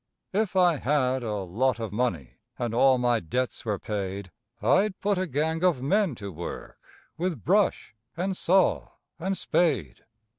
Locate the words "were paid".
3.63-4.31